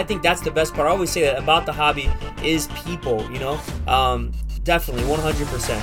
[0.00, 0.88] I think that's the best part.
[0.88, 2.10] I always say that about the hobby
[2.42, 3.30] is people.
[3.30, 4.32] You know, um,
[4.64, 5.82] definitely 100 percent.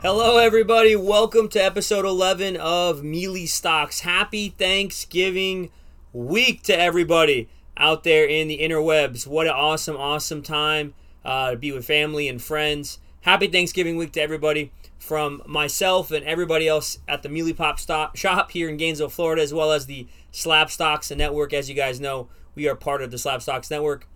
[0.00, 0.96] Hello, everybody.
[0.96, 4.00] Welcome to episode 11 of Mealy Stocks.
[4.00, 5.68] Happy Thanksgiving
[6.14, 9.26] week to everybody out there in the interwebs.
[9.26, 10.94] What an awesome, awesome time
[11.26, 13.00] uh, to be with family and friends.
[13.20, 14.72] Happy Thanksgiving week to everybody
[15.06, 19.40] from myself and everybody else at the Mealy Pop stop, shop here in Gainesville, Florida,
[19.40, 21.52] as well as the Slab Stocks Network.
[21.52, 22.26] As you guys know,
[22.56, 24.08] we are part of the Slab Stocks Network.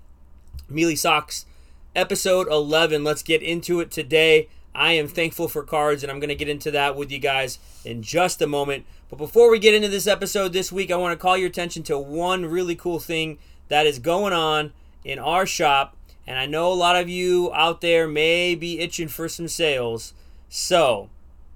[0.69, 1.47] Mealy Stocks,
[1.95, 3.05] episode 11.
[3.05, 4.49] Let's get into it today.
[4.75, 7.61] I am thankful for cards, and I'm going to get into that with you guys
[7.85, 8.85] in just a moment.
[9.09, 11.85] But before we get into this episode this week, I want to call your attention
[11.85, 13.39] to one really cool thing
[13.69, 14.73] that is going on
[15.05, 15.97] in our shop.
[16.27, 20.15] And I know a lot of you out there may be itching for some sales.
[20.53, 21.09] So,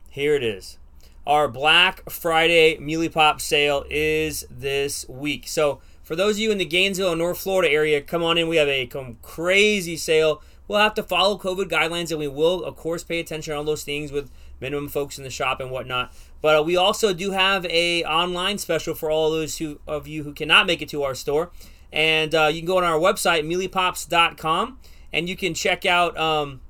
[0.08, 0.78] here it is.
[1.26, 5.46] Our Black Friday Mealy Pop sale is this week.
[5.46, 8.48] So, for those of you in the Gainesville and North Florida area, come on in.
[8.48, 12.64] We have a come crazy sale We'll have to follow COVID guidelines, and we will,
[12.64, 15.70] of course, pay attention to all those things with minimum folks in the shop and
[15.70, 16.12] whatnot.
[16.40, 20.24] But uh, we also do have a online special for all those who, of you
[20.24, 21.50] who cannot make it to our store,
[21.92, 24.78] and uh, you can go on our website mealypops.com
[25.12, 26.60] and you can check out um,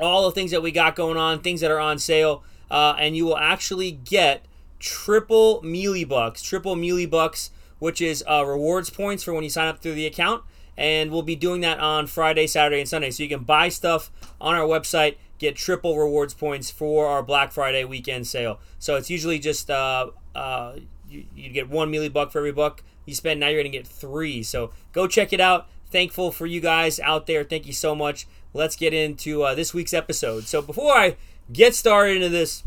[0.00, 3.16] all the things that we got going on, things that are on sale, uh, and
[3.16, 4.44] you will actually get
[4.78, 9.68] triple mealy bucks, triple mealy bucks, which is uh, rewards points for when you sign
[9.68, 10.42] up through the account
[10.78, 13.10] and we'll be doing that on Friday, Saturday, and Sunday.
[13.10, 17.50] So you can buy stuff on our website, get triple rewards points for our Black
[17.50, 18.60] Friday weekend sale.
[18.78, 20.76] So it's usually just uh, uh,
[21.10, 23.40] you, you get one mealy buck for every buck you spend.
[23.40, 24.44] Now you're going to get three.
[24.44, 25.68] So go check it out.
[25.90, 27.42] Thankful for you guys out there.
[27.42, 28.28] Thank you so much.
[28.54, 30.44] Let's get into uh, this week's episode.
[30.44, 31.16] So before I
[31.52, 32.64] get started into this,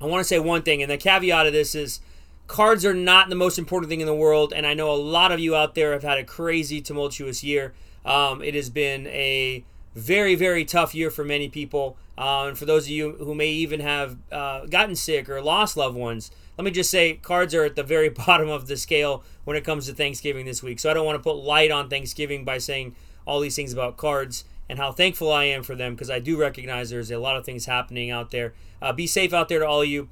[0.00, 2.00] I want to say one thing, and the caveat of this is
[2.46, 5.32] cards are not the most important thing in the world, and I know a lot
[5.32, 7.74] of you out there have had a crazy, tumultuous year.
[8.04, 11.96] Um, it has been a very, very tough year for many people.
[12.18, 15.76] Uh, and for those of you who may even have uh, gotten sick or lost
[15.76, 19.24] loved ones, let me just say cards are at the very bottom of the scale
[19.44, 20.78] when it comes to Thanksgiving this week.
[20.78, 22.94] So I don't want to put light on Thanksgiving by saying
[23.26, 26.36] all these things about cards and how thankful I am for them because I do
[26.38, 28.54] recognize there's a lot of things happening out there.
[28.82, 30.08] Uh, be safe out there to all of you.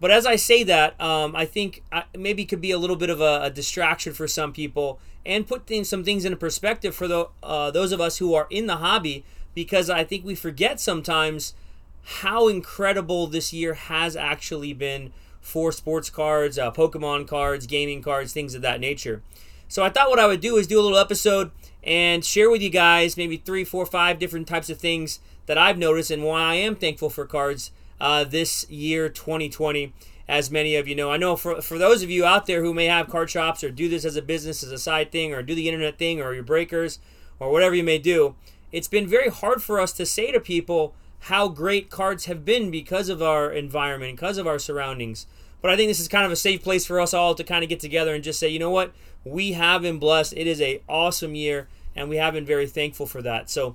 [0.00, 3.10] But as I say that, um, I think I, maybe could be a little bit
[3.10, 7.08] of a, a, distraction for some people and put things, some things into perspective for
[7.08, 10.80] the, uh, those of us who are in the hobby because I think we forget
[10.80, 11.54] sometimes
[12.02, 18.32] how incredible this year has actually been for sports cards, uh, Pokemon cards, gaming cards,
[18.32, 19.22] things of that nature.
[19.68, 21.50] So I thought what I would do is do a little episode
[21.82, 25.78] and share with you guys maybe three, four, five different types of things that I've
[25.78, 27.70] noticed and why I am thankful for cards
[28.00, 29.92] uh, this year, 2020.
[30.26, 32.72] As many of you know, I know for, for those of you out there who
[32.72, 35.42] may have card shops or do this as a business, as a side thing, or
[35.42, 36.98] do the internet thing, or your breakers,
[37.38, 38.34] or whatever you may do,
[38.72, 42.70] it's been very hard for us to say to people how great cards have been
[42.70, 45.26] because of our environment, because of our surroundings.
[45.64, 47.62] But I think this is kind of a safe place for us all to kind
[47.62, 48.92] of get together and just say, you know what,
[49.24, 50.34] we have been blessed.
[50.36, 53.48] It is a awesome year, and we have been very thankful for that.
[53.48, 53.74] So,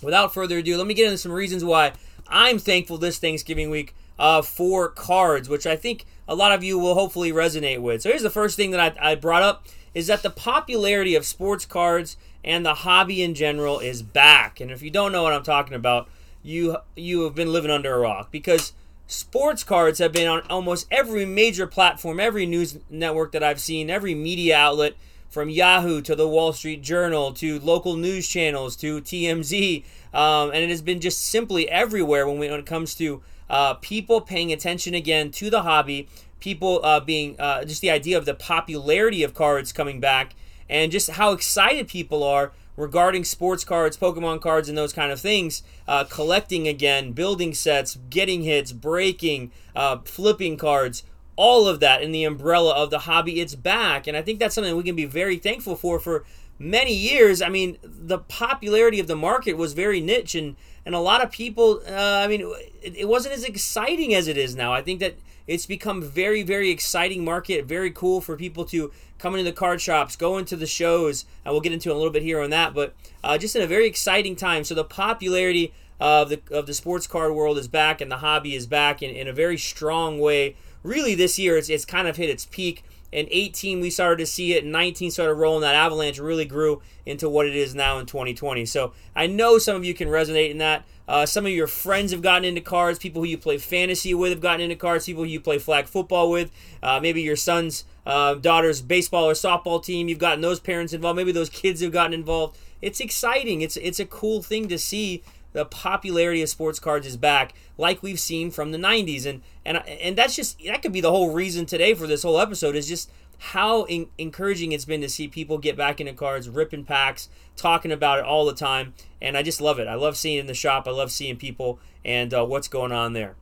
[0.00, 1.90] without further ado, let me get into some reasons why
[2.28, 6.78] I'm thankful this Thanksgiving week uh, for cards, which I think a lot of you
[6.78, 8.02] will hopefully resonate with.
[8.02, 11.26] So here's the first thing that I, I brought up is that the popularity of
[11.26, 14.60] sports cards and the hobby in general is back.
[14.60, 16.08] And if you don't know what I'm talking about,
[16.44, 18.72] you you have been living under a rock because
[19.08, 23.90] sports cards have been on almost every major platform, every news network that I've seen,
[23.90, 24.94] every media outlet
[25.30, 29.82] from Yahoo to the Wall Street Journal to local news channels to TMZ,
[30.14, 33.74] um, and it has been just simply everywhere when, we, when it comes to uh,
[33.74, 36.06] people paying attention again to the hobby,
[36.38, 40.34] people uh, being uh, just the idea of the popularity of cards coming back,
[40.68, 45.20] and just how excited people are regarding sports cards, Pokemon cards, and those kind of
[45.20, 45.62] things.
[45.86, 51.02] Uh, collecting again, building sets, getting hits, breaking, uh, flipping cards
[51.38, 54.56] all of that in the umbrella of the hobby it's back and i think that's
[54.56, 56.24] something we can be very thankful for for
[56.58, 60.98] many years i mean the popularity of the market was very niche and and a
[60.98, 62.40] lot of people uh, i mean
[62.82, 65.14] it, it wasn't as exciting as it is now i think that
[65.48, 69.80] it's become very very exciting market very cool for people to come into the card
[69.80, 71.24] shops go into the shows.
[71.44, 73.66] And we'll get into a little bit here on that but uh, just in a
[73.66, 74.62] very exciting time.
[74.62, 78.54] So the popularity of the of the sports card world is back and the hobby
[78.54, 80.54] is back in, in a very strong way.
[80.84, 82.84] Really this year it's, it's kind of hit its peak.
[83.10, 84.64] In 18 we started to see it.
[84.64, 85.62] In 19 started rolling.
[85.62, 88.66] That avalanche really grew into what it is now in 2020.
[88.66, 90.84] So I know some of you can resonate in that.
[91.08, 92.98] Uh, some of your friends have gotten into cards.
[92.98, 95.06] People who you play fantasy with have gotten into cards.
[95.06, 96.50] People who you play flag football with.
[96.82, 100.08] Uh, maybe your son's uh, daughter's baseball or softball team.
[100.08, 101.16] You've gotten those parents involved.
[101.16, 102.58] Maybe those kids have gotten involved.
[102.82, 103.62] It's exciting.
[103.62, 105.22] It's it's a cool thing to see
[105.58, 109.78] the popularity of sports cards is back, like we've seen from the '90s, and and
[109.88, 112.86] and that's just that could be the whole reason today for this whole episode is
[112.86, 117.28] just how in- encouraging it's been to see people get back into cards, ripping packs,
[117.56, 119.88] talking about it all the time, and I just love it.
[119.88, 120.86] I love seeing it in the shop.
[120.86, 123.34] I love seeing people and uh, what's going on there.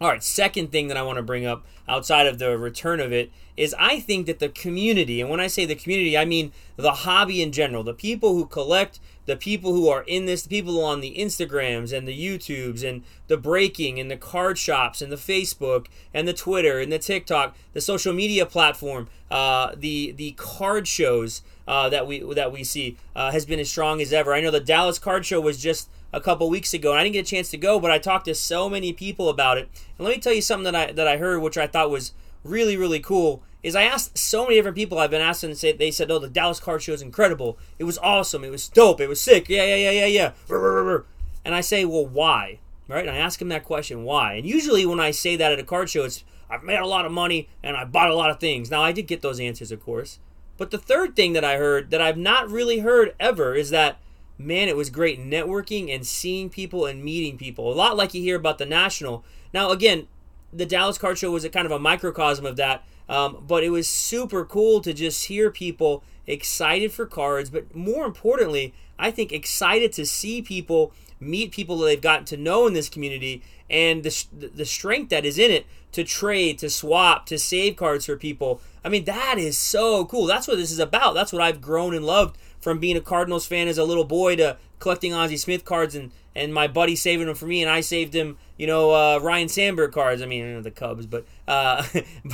[0.00, 3.12] All right, second thing that I want to bring up outside of the return of
[3.12, 6.52] it is I think that the community, and when I say the community, I mean
[6.76, 10.48] the hobby in general, the people who collect, the people who are in this, the
[10.48, 15.12] people on the Instagrams and the YouTubes and the breaking and the card shops and
[15.12, 20.32] the Facebook and the Twitter and the TikTok, the social media platform, uh, the the
[20.32, 24.34] card shows uh, that we that we see uh, has been as strong as ever.
[24.34, 27.14] I know the Dallas Card Show was just a couple weeks ago, and I didn't
[27.14, 29.68] get a chance to go, but I talked to so many people about it.
[29.98, 32.12] And let me tell you something that I that I heard, which I thought was
[32.44, 33.42] really really cool.
[33.62, 36.18] Is I asked so many different people I've been asking, and say they said, "Oh,
[36.18, 37.58] the Dallas Card Show is incredible.
[37.78, 38.44] It was awesome.
[38.44, 39.00] It was dope.
[39.00, 39.48] It was sick.
[39.48, 40.98] Yeah, yeah, yeah, yeah, yeah."
[41.44, 42.58] And I say, "Well, why?"
[42.88, 43.06] Right?
[43.06, 45.64] And I ask them that question, "Why?" And usually when I say that at a
[45.64, 48.38] card show, it's I've made a lot of money and I bought a lot of
[48.38, 48.70] things.
[48.70, 50.18] Now I did get those answers, of course.
[50.58, 53.98] But the third thing that I heard that I've not really heard ever is that
[54.42, 57.72] man, it was great networking and seeing people and meeting people.
[57.72, 59.24] A lot like you hear about the National.
[59.52, 60.08] Now, again,
[60.52, 63.68] the Dallas Card Show was a kind of a microcosm of that, um, but it
[63.68, 69.32] was super cool to just hear people excited for cards, but more importantly, I think
[69.32, 74.02] excited to see people meet people that they've gotten to know in this community and
[74.02, 78.16] the, the strength that is in it to trade, to swap, to save cards for
[78.16, 78.62] people.
[78.82, 80.24] I mean, that is so cool.
[80.24, 81.12] That's what this is about.
[81.12, 84.36] That's what I've grown and loved from being a Cardinals fan as a little boy
[84.36, 87.82] to collecting Ozzie Smith cards and, and my buddy saving them for me and I
[87.82, 90.22] saved him, you know, uh, Ryne Sandberg cards.
[90.22, 91.84] I mean, the Cubs, but uh,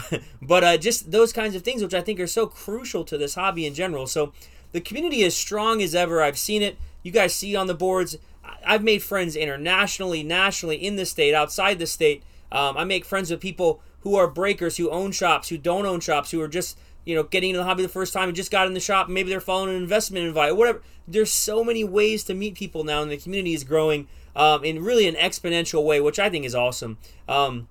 [0.42, 3.34] but uh, just those kinds of things, which I think are so crucial to this
[3.34, 4.06] hobby in general.
[4.06, 4.34] So
[4.72, 6.22] the community is strong as ever.
[6.22, 6.76] I've seen it.
[7.02, 8.18] You guys see on the boards.
[8.62, 12.22] I've made friends internationally, nationally, in the state, outside the state.
[12.52, 16.00] Um, I make friends with people who are breakers, who own shops, who don't own
[16.00, 18.50] shops, who are just you know, getting into the hobby the first time and just
[18.50, 19.08] got in the shop.
[19.08, 20.82] Maybe they're following an investment invite, whatever.
[21.06, 24.82] There's so many ways to meet people now, and the community is growing um, in
[24.82, 26.96] really an exponential way, which I think is awesome.
[27.28, 27.68] Um,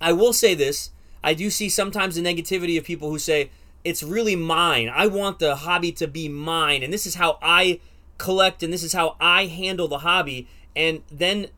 [0.00, 0.90] I will say this:
[1.24, 3.50] I do see sometimes the negativity of people who say
[3.82, 4.90] it's really mine.
[4.94, 7.80] I want the hobby to be mine, and this is how I
[8.18, 10.46] collect, and this is how I handle the hobby.
[10.76, 11.48] And then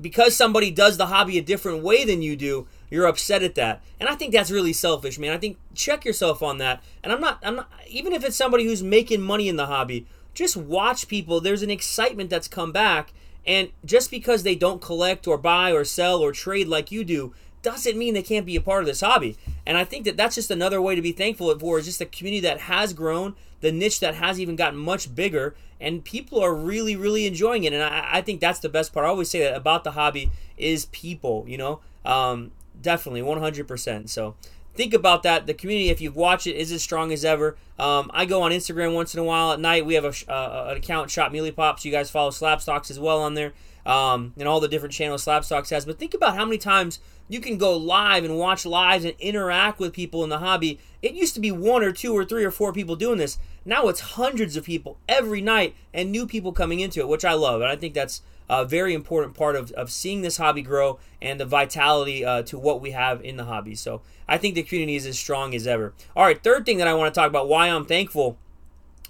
[0.00, 3.82] because somebody does the hobby a different way than you do, you're upset at that.
[4.00, 5.32] And I think that's really selfish, man.
[5.32, 6.82] I think check yourself on that.
[7.04, 10.06] And I'm not I'm not even if it's somebody who's making money in the hobby,
[10.34, 11.40] just watch people.
[11.40, 13.12] There's an excitement that's come back
[13.46, 17.32] and just because they don't collect or buy or sell or trade like you do
[17.62, 19.36] doesn't mean they can't be a part of this hobby.
[19.66, 22.06] And I think that that's just another way to be thankful for is just the
[22.06, 26.54] community that has grown, the niche that has even gotten much bigger, and people are
[26.54, 27.72] really, really enjoying it.
[27.72, 29.04] And I, I think that's the best part.
[29.04, 31.80] I always say that about the hobby is people, you know?
[32.04, 34.08] Um, definitely 100%.
[34.08, 34.36] So
[34.76, 35.46] think about that.
[35.46, 37.56] The community, if you've watched it, is as strong as ever.
[37.78, 39.84] Um, I go on Instagram once in a while at night.
[39.84, 41.84] We have a, uh, an account, Shop Mealy Pops.
[41.84, 43.52] You guys follow Slab Stocks as well on there,
[43.84, 45.84] um, and all the different channels Slab Stocks has.
[45.84, 49.78] But think about how many times you can go live and watch lives and interact
[49.78, 50.78] with people in the hobby.
[51.02, 53.38] It used to be one or two or three or four people doing this.
[53.64, 57.32] Now it's hundreds of people every night and new people coming into it, which I
[57.32, 57.60] love.
[57.60, 61.40] And I think that's a very important part of, of seeing this hobby grow and
[61.40, 63.74] the vitality uh, to what we have in the hobby.
[63.74, 65.92] So I think the community is as strong as ever.
[66.14, 68.38] All right, third thing that I want to talk about why I'm thankful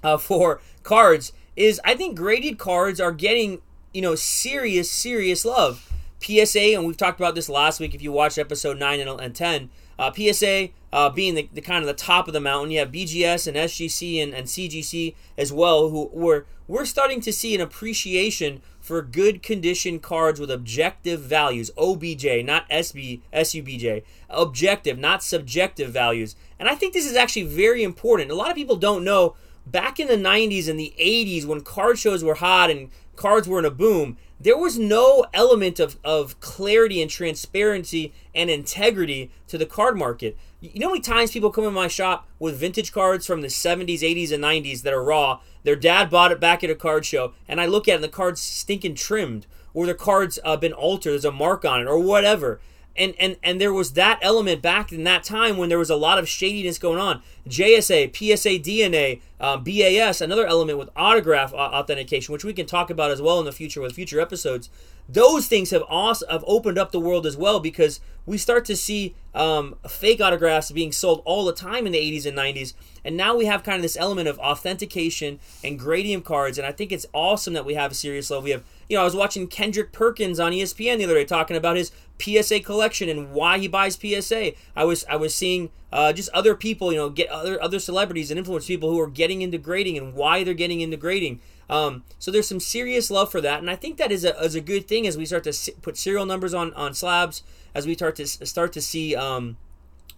[0.02, 3.61] uh, for cards is I think graded cards are getting
[3.93, 5.93] you know serious serious love.
[6.19, 9.71] PSA, and we've talked about this last week if you watched episode 9 and 10.
[9.99, 12.71] Uh, PSA uh, being the, the, kind of the top of the mountain.
[12.71, 17.33] You have BGS and SGC and, and CGC as well, who were we're starting to
[17.33, 21.73] see an appreciation for good condition cards with objective values.
[21.76, 24.05] OBJ, not SB, SUBJ.
[24.31, 26.37] Objective, not subjective values.
[26.61, 28.31] And I think this is actually very important.
[28.31, 29.35] A lot of people don't know
[29.66, 33.59] back in the 90s and the 80s when card shows were hot and cards were
[33.59, 39.57] in a boom, there was no element of, of clarity and transparency and integrity to
[39.57, 40.37] the card market.
[40.61, 43.49] You know how many times people come in my shop with vintage cards from the
[43.49, 45.40] 70s, 80s, and 90s that are raw?
[45.64, 48.05] Their dad bought it back at a card show, and I look at it and
[48.05, 51.87] the card's stinking trimmed, or the card's uh, been altered, there's a mark on it,
[51.87, 52.61] or whatever.
[52.97, 55.97] and and and there was that element back in that time when there was a
[55.97, 57.23] lot of shadiness going on.
[57.49, 63.11] JSA, PSA, DNA, um, BAS, another element with autograph authentication, which we can talk about
[63.11, 64.71] as well in the future with future episodes.
[65.09, 68.76] Those things have also have opened up the world as well because we start to
[68.76, 72.75] see um, fake autographs being sold all the time in the 80s and 90s,
[73.05, 76.73] and now we have kind of this element of authentication and gradium cards, and I
[76.73, 78.45] think it's awesome that we have a serious level.
[78.45, 81.57] We have you know, I was watching Kendrick Perkins on ESPN the other day talking
[81.57, 81.90] about his
[82.21, 84.52] PSA collection and why he buys PSA.
[84.75, 88.31] I was I was seeing uh, just other people, you know, get other other celebrities
[88.31, 91.41] and influence people who are getting into grading and why they're getting into grading.
[91.71, 94.55] Um, so there's some serious love for that, and I think that is a, is
[94.55, 97.43] a good thing as we start to put serial numbers on on slabs,
[97.75, 99.57] as we start to start to see um,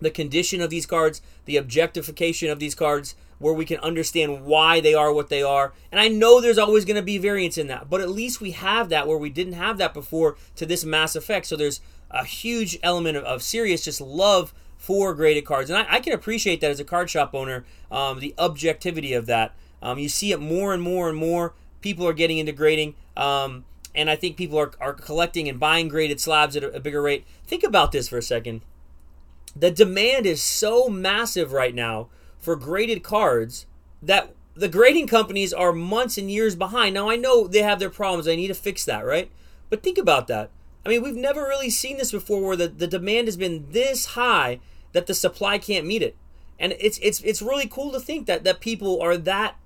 [0.01, 4.81] the condition of these cards, the objectification of these cards where we can understand why
[4.81, 5.73] they are what they are.
[5.93, 8.51] And I know there's always going to be variance in that, but at least we
[8.51, 11.47] have that where we didn't have that before to this mass effect.
[11.47, 11.81] So there's
[12.11, 15.69] a huge element of, of serious just love for graded cards.
[15.69, 19.27] And I, I, can appreciate that as a card shop owner, um, the objectivity of
[19.27, 19.55] that.
[19.83, 21.53] Um, you see it more and more and more.
[21.83, 22.95] People are getting into grading.
[23.17, 26.81] Um, and I think people are, are collecting and buying graded slabs at a, a
[26.81, 27.27] bigger rate.
[27.45, 28.63] Think about this for a second.
[29.57, 32.09] The demand is so massive right now
[32.39, 33.67] for graded cards
[34.01, 36.95] that the grading companies are months and years behind.
[36.95, 38.27] Now I know they have their problems.
[38.27, 39.31] They need to fix that, right?
[39.71, 40.51] But think about that.
[40.89, 44.07] I mean, we've never really seen this before where the, the demand has been this
[44.07, 44.59] high
[44.93, 46.17] that the supply can't meet it.
[46.59, 49.57] And it's it's it's really cool to think that that people are that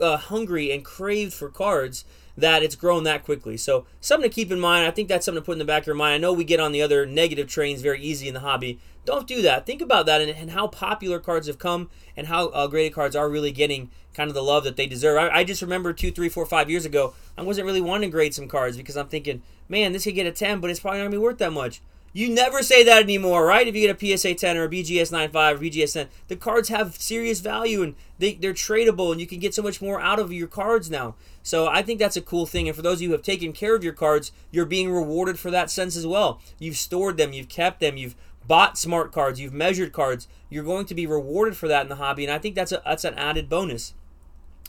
[0.00, 2.04] uh, hungry and craved for cards
[2.36, 3.56] that it's grown that quickly.
[3.56, 4.86] So something to keep in mind.
[4.86, 6.14] I think that's something to put in the back of your mind.
[6.14, 8.78] I know we get on the other negative trains very easy in the hobby.
[9.04, 9.66] Don't do that.
[9.66, 13.16] Think about that and, and how popular cards have come and how uh, graded cards
[13.16, 15.18] are really getting kind of the love that they deserve.
[15.18, 18.12] I, I, just remember two, three, four, five years ago, I wasn't really wanting to
[18.12, 20.98] grade some cards because I'm thinking, man, this could get a 10, but it's probably
[20.98, 21.80] not going to be worth that much.
[22.12, 23.68] You never say that anymore, right?
[23.68, 26.68] If you get a PSA 10 or a BGS 95 or BGS 10, the cards
[26.68, 30.18] have serious value and they, they're tradable and you can get so much more out
[30.18, 31.14] of your cards now.
[31.44, 32.66] So I think that's a cool thing.
[32.66, 35.38] And for those of you who have taken care of your cards, you're being rewarded
[35.38, 36.40] for that sense as well.
[36.58, 40.26] You've stored them, you've kept them, you've bought smart cards, you've measured cards.
[40.48, 42.82] You're going to be rewarded for that in the hobby, and I think that's a
[42.84, 43.94] that's an added bonus.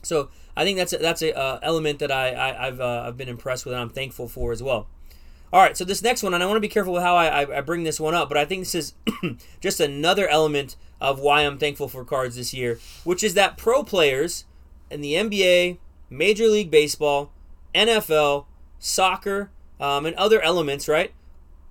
[0.03, 2.29] So I think that's a, that's a uh, element that I,
[2.59, 4.87] I have uh, I've been impressed with and I'm thankful for as well.
[5.53, 7.57] All right, so this next one, and I want to be careful with how I,
[7.57, 8.93] I bring this one up, but I think this is
[9.59, 13.83] just another element of why I'm thankful for cards this year, which is that pro
[13.83, 14.45] players
[14.89, 15.77] in the NBA,
[16.09, 17.33] Major League Baseball,
[17.75, 18.45] NFL,
[18.79, 21.11] soccer, um, and other elements, right?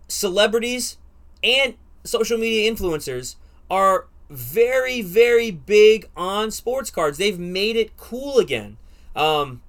[0.09, 0.99] Celebrities
[1.43, 3.37] and social media influencers
[3.71, 7.17] are very, very big on sports cards.
[7.17, 8.77] They've made it cool again.
[9.17, 9.63] Um,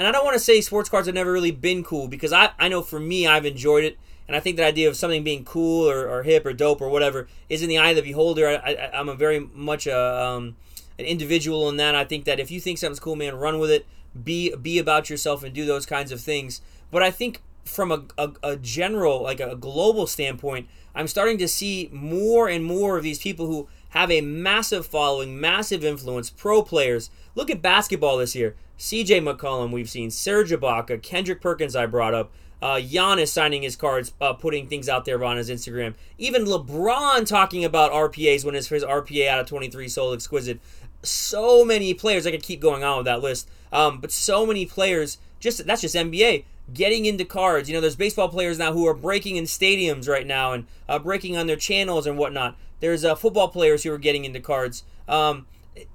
[0.00, 2.52] and I don't want to say sports cards have never really been cool because I,
[2.58, 3.98] I know for me, I've enjoyed it.
[4.26, 6.88] And I think the idea of something being cool or, or hip or dope or
[6.88, 8.48] whatever is in the eye of the beholder.
[8.48, 10.56] I, am a very much a, um,
[10.98, 11.94] an individual in that.
[11.94, 13.84] I think that if you think something's cool, man, run with it.
[14.24, 16.62] Be be about yourself and do those kinds of things.
[16.90, 21.46] But I think from a, a, a general, like a global standpoint, I'm starting to
[21.46, 26.62] see more and more of these people who have a massive following, massive influence, pro
[26.62, 27.10] players.
[27.34, 28.56] Look at basketball this year.
[28.80, 32.32] CJ McCollum, we've seen Serge Ibaka, Kendrick Perkins, I brought up.
[32.62, 35.94] Uh, Giannis signing his cards, uh, putting things out there on his Instagram.
[36.16, 40.60] Even LeBron talking about RPAs when his, his RPA out of 23 sold exquisite.
[41.02, 44.64] So many players, I could keep going on with that list, um, but so many
[44.64, 47.68] players, just that's just NBA, getting into cards.
[47.68, 50.98] You know, there's baseball players now who are breaking in stadiums right now and uh,
[50.98, 52.56] breaking on their channels and whatnot.
[52.80, 54.84] There's uh, football players who are getting into cards.
[55.06, 55.46] Um,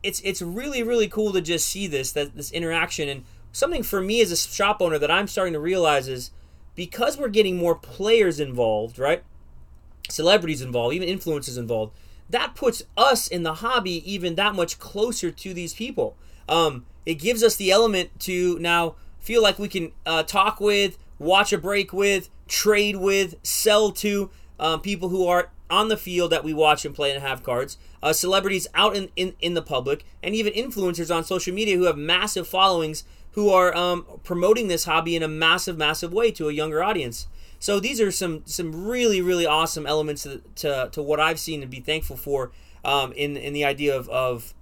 [0.04, 4.02] it's it's really really cool to just see this that this interaction and something for
[4.02, 6.32] me as a shop owner that I'm starting to realize is
[6.76, 9.24] because we're getting more players involved, right?
[10.10, 11.96] Celebrities involved, even influencers involved.
[12.30, 16.18] That puts us in the hobby even that much closer to these people.
[16.50, 20.98] Um, it gives us the element to now feel like we can uh, talk with,
[21.18, 26.32] watch a break with, trade with, sell to um, people who are on the field
[26.32, 29.62] that we watch and play and have cards, uh, celebrities out in, in, in the
[29.62, 34.70] public, and even influencers on social media who have massive followings who are um, promoting
[34.70, 37.28] this hobby in a massive, massive way to a younger audience.
[37.60, 41.62] So these are some some really, really awesome elements to, to, to what I've seen
[41.62, 42.52] and be thankful for
[42.84, 44.54] um, in, in the idea of, of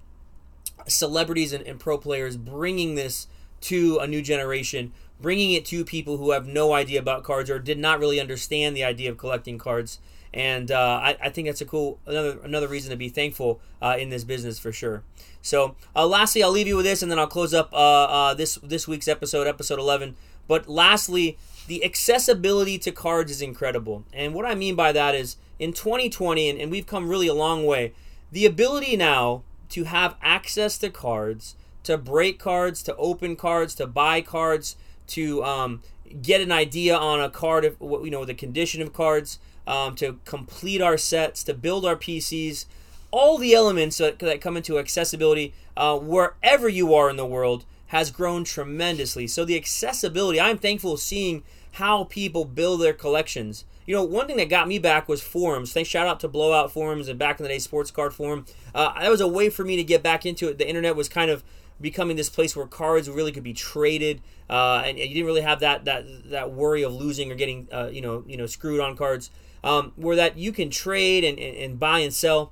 [0.87, 3.27] celebrities and, and pro players bringing this
[3.61, 4.91] to a new generation,
[5.21, 8.75] bringing it to people who have no idea about cards or did not really understand
[8.75, 9.99] the idea of collecting cards
[10.33, 13.95] and uh, I, I, think that's a cool another another reason to be thankful uh,
[13.99, 15.03] in this business for sure.
[15.41, 18.33] So, uh, lastly, I'll leave you with this, and then I'll close up uh, uh,
[18.33, 20.15] this this week's episode, episode eleven.
[20.47, 21.37] But lastly,
[21.67, 24.03] the accessibility to cards is incredible.
[24.11, 27.33] And what I mean by that is in 2020, and, and we've come really a
[27.33, 27.93] long way,
[28.31, 33.87] the ability now to have access to cards, to break cards, to open cards, to
[33.87, 34.75] buy cards,
[35.07, 35.81] to um,
[36.21, 39.95] get an idea on a card of what you know the condition of cards, um,
[39.95, 42.65] to complete our sets, to build our PCs,
[43.11, 47.65] all the elements that, that come into accessibility uh, wherever you are in the world
[47.87, 49.27] has grown tremendously.
[49.27, 51.43] So the accessibility, I'm thankful seeing
[51.73, 53.65] how people build their collections.
[53.85, 55.73] You know, one thing that got me back was forums.
[55.73, 58.45] Thanks, shout out to Blowout Forums and back in the day, Sports Card Forum.
[58.73, 60.57] Uh, that was a way for me to get back into it.
[60.57, 61.43] The internet was kind of
[61.81, 65.59] becoming this place where cards really could be traded, uh, and, you didn't really have
[65.61, 68.95] that that that worry of losing or getting uh, you know you know screwed on
[68.95, 69.29] cards.
[69.63, 72.51] Um, where that you can trade and, and, and buy and sell.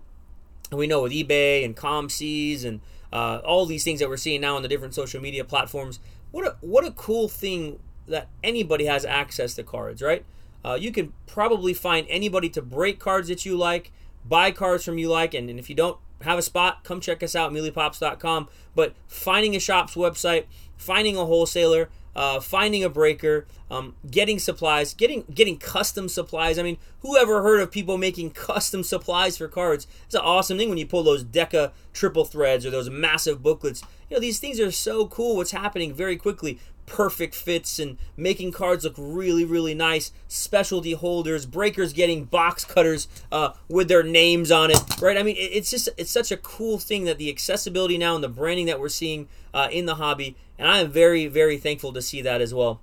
[0.69, 2.79] And we know with eBay and ComSeas and
[3.11, 5.99] uh, all these things that we're seeing now on the different social media platforms.
[6.31, 10.25] What a what a cool thing that anybody has access to cards, right?
[10.63, 13.91] Uh, you can probably find anybody to break cards that you like,
[14.25, 17.21] buy cards from you like, and, and if you don't have a spot, come check
[17.23, 18.49] us out, mealypops.com.
[18.75, 20.45] But finding a shop's website,
[20.77, 26.59] finding a wholesaler, uh, finding a breaker, um, getting supplies, getting getting custom supplies.
[26.59, 29.87] I mean, who ever heard of people making custom supplies for cards?
[30.05, 33.81] It's an awesome thing when you pull those Deca triple threads or those massive booklets.
[34.09, 35.37] You know, these things are so cool.
[35.37, 36.59] What's happening very quickly
[36.91, 40.11] perfect fits and making cards look really, really nice.
[40.27, 45.17] Specialty holders, breakers getting box cutters uh, with their names on it, right?
[45.17, 48.29] I mean, it's just it's such a cool thing that the accessibility now and the
[48.29, 52.01] branding that we're seeing uh, in the hobby, and I am very, very thankful to
[52.01, 52.81] see that as well.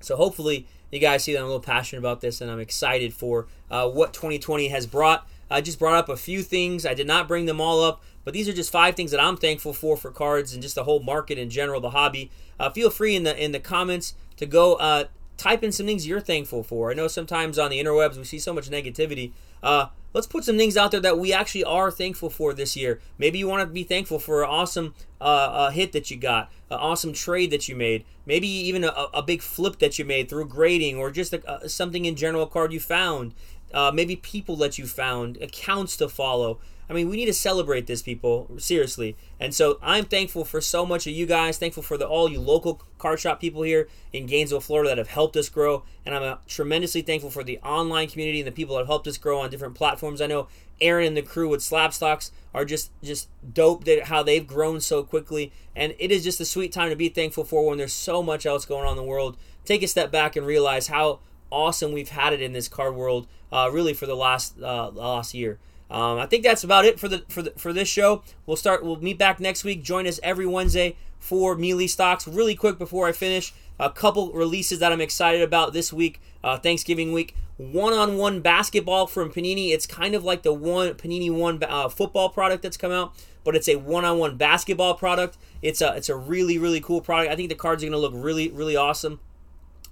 [0.00, 3.14] So hopefully you guys see that I'm a little passionate about this, and I'm excited
[3.14, 5.26] for uh, what 2020 has brought.
[5.50, 6.84] I just brought up a few things.
[6.84, 9.36] I did not bring them all up, but these are just five things that I'm
[9.36, 12.30] thankful for for cards and just the whole market in general, the hobby.
[12.58, 15.04] Uh, feel free in the in the comments to go uh,
[15.36, 16.90] type in some things you're thankful for.
[16.90, 19.32] I know sometimes on the interwebs we see so much negativity.
[19.62, 23.00] Uh, let's put some things out there that we actually are thankful for this year.
[23.18, 26.78] Maybe you want to be thankful for an awesome uh, hit that you got, an
[26.78, 30.46] awesome trade that you made, maybe even a, a big flip that you made through
[30.46, 33.34] grading, or just a, something in general card you found
[33.72, 36.58] uh, maybe people that you found, accounts to follow.
[36.92, 39.16] I mean, we need to celebrate this, people, seriously.
[39.40, 41.56] And so I'm thankful for so much of you guys.
[41.56, 45.08] Thankful for the, all you local card shop people here in Gainesville, Florida that have
[45.08, 45.84] helped us grow.
[46.04, 49.06] And I'm uh, tremendously thankful for the online community and the people that have helped
[49.06, 50.20] us grow on different platforms.
[50.20, 50.48] I know
[50.82, 54.78] Aaron and the crew with Slab Stocks are just just dope that how they've grown
[54.82, 55.50] so quickly.
[55.74, 58.44] And it is just a sweet time to be thankful for when there's so much
[58.44, 59.38] else going on in the world.
[59.64, 63.28] Take a step back and realize how awesome we've had it in this card world,
[63.50, 65.58] uh, really for the last uh, last year.
[65.92, 68.22] Um, I think that's about it for the for the, for this show.
[68.46, 68.82] We'll start.
[68.82, 69.82] We'll meet back next week.
[69.82, 72.26] Join us every Wednesday for Mealy Stocks.
[72.26, 76.18] Really quick before I finish, a couple releases that I'm excited about this week.
[76.42, 79.70] Uh, Thanksgiving week, one-on-one basketball from Panini.
[79.70, 83.12] It's kind of like the one Panini One uh, football product that's come out,
[83.44, 85.36] but it's a one-on-one basketball product.
[85.60, 87.30] It's a it's a really really cool product.
[87.30, 89.20] I think the cards are going to look really really awesome.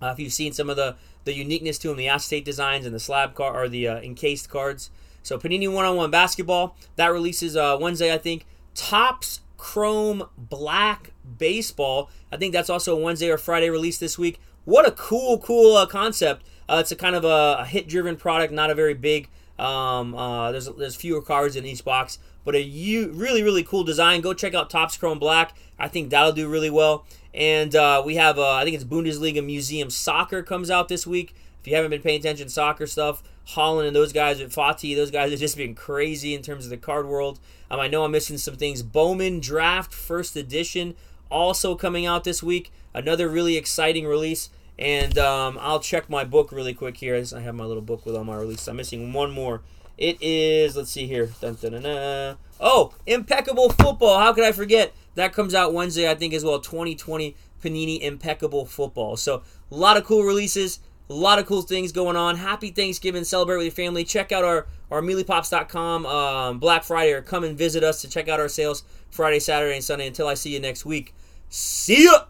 [0.01, 2.95] Uh, if you've seen some of the the uniqueness to them, the acetate designs and
[2.95, 4.89] the slab card or the uh, encased cards.
[5.23, 8.47] So Panini One on One Basketball that releases uh, Wednesday, I think.
[8.75, 12.11] Topps Chrome Black Baseball.
[12.33, 14.41] I think that's also a Wednesday or Friday release this week.
[14.65, 16.45] What a cool, cool uh, concept.
[16.69, 19.29] Uh, it's a kind of a, a hit-driven product, not a very big.
[19.59, 23.85] Um, uh, there's there's fewer cards in each box, but a u- really really cool
[23.85, 24.23] design.
[24.23, 25.55] Go check out Topps Chrome Black.
[25.79, 27.05] I think that'll do really well.
[27.35, 31.35] And uh, we have, uh, I think it's Bundesliga Museum Soccer comes out this week.
[31.61, 33.23] If you haven't been paying attention soccer stuff,
[33.55, 36.71] Haaland and those guys with Fati, those guys have just been crazy in terms of
[36.71, 37.41] the card world.
[37.71, 38.83] Um, I know I'm missing some things.
[38.83, 40.95] Bowman Draft First Edition
[41.31, 42.73] also coming out this week.
[42.93, 44.51] Another really exciting release.
[44.79, 47.15] And um, I'll check my book really quick here.
[47.15, 48.67] I have my little book with all my releases.
[48.67, 49.63] I'm missing one more.
[49.99, 51.31] It is, let's see here.
[51.43, 54.19] Dun, dun, dun, oh, Impeccable Football.
[54.19, 54.95] How could I forget?
[55.15, 56.59] That comes out Wednesday, I think, as well.
[56.59, 59.19] 2020 Panini Impeccable Football.
[59.19, 62.37] So, a lot of cool releases, a lot of cool things going on.
[62.37, 63.25] Happy Thanksgiving.
[63.25, 64.05] Celebrate with your family.
[64.05, 68.29] Check out our, our mealypops.com um, Black Friday or come and visit us to check
[68.29, 70.07] out our sales Friday, Saturday, and Sunday.
[70.07, 71.13] Until I see you next week.
[71.49, 72.30] See ya!